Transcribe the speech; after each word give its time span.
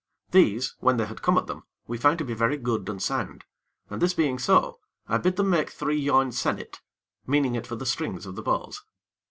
These, 0.31 0.73
when 0.79 0.97
they 0.97 1.05
had 1.05 1.21
come 1.21 1.37
at 1.37 1.45
them, 1.45 1.61
we 1.85 1.95
found 1.95 2.17
to 2.17 2.25
be 2.25 2.33
very 2.33 2.57
good 2.57 2.89
and 2.89 2.99
sound, 2.99 3.43
and 3.87 4.01
this 4.01 4.15
being 4.15 4.39
so, 4.39 4.79
I 5.07 5.19
bid 5.19 5.35
them 5.35 5.51
make 5.51 5.69
three 5.69 5.99
yarn 5.99 6.31
sennit; 6.31 6.81
meaning 7.27 7.53
it 7.53 7.67
for 7.67 7.75
the 7.75 7.85
strings 7.85 8.25
of 8.25 8.33
the 8.35 8.41
bows. 8.41 8.83